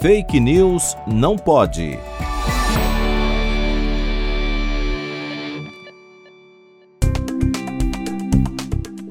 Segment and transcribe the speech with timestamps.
[0.00, 1.98] Fake News não pode.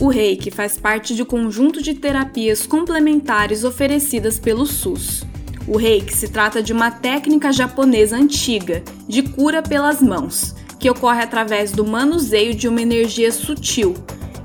[0.02, 5.24] O reiki faz parte de um conjunto de terapias complementares oferecidas pelo SUS.
[5.68, 11.22] O reiki se trata de uma técnica japonesa antiga de cura pelas mãos, que ocorre
[11.22, 13.94] através do manuseio de uma energia sutil,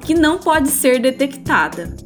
[0.03, 1.97] que não pode ser detectada.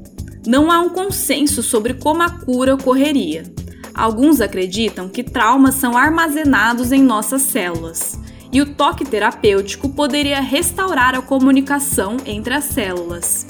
[0.47, 3.58] Não há um consenso sobre como a cura ocorreria.
[3.99, 8.17] Alguns acreditam que traumas são armazenados em nossas células
[8.53, 13.45] e o toque terapêutico poderia restaurar a comunicação entre as células.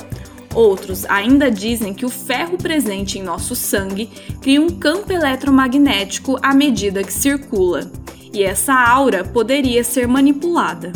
[0.54, 4.08] Outros ainda dizem que o ferro presente em nosso sangue
[4.40, 7.92] cria um campo eletromagnético à medida que circula,
[8.32, 10.94] e essa aura poderia ser manipulada.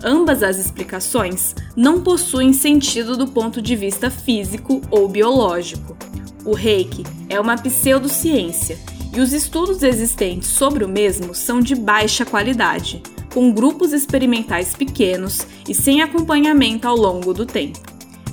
[0.00, 5.96] Ambas as explicações não possuem sentido do ponto de vista físico ou biológico.
[6.44, 8.78] O reiki é uma pseudociência
[9.14, 15.46] e os estudos existentes sobre o mesmo são de baixa qualidade com grupos experimentais pequenos
[15.68, 17.80] e sem acompanhamento ao longo do tempo.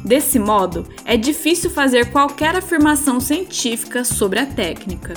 [0.04, 5.14] Desse modo, é difícil fazer qualquer afirmação científica sobre a técnica.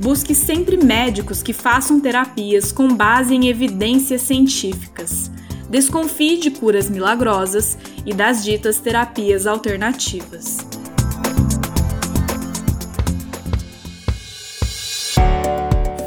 [0.00, 5.30] Busque sempre médicos que façam terapias com base em evidências científicas.
[5.68, 10.73] Desconfie de curas milagrosas e das ditas terapias alternativas.